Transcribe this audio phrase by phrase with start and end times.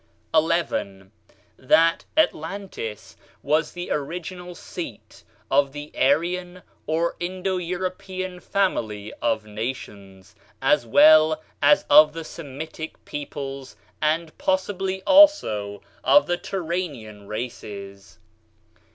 [0.33, 1.11] 11.
[1.59, 10.33] That Atlantis was the original seat of the Aryan or Indo European family of nations,
[10.59, 18.17] as well as of the Semitic peoples, and possibly also of the Turanian races.